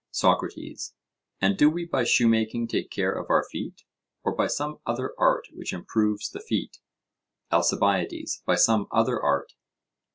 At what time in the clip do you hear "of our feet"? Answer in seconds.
3.11-3.83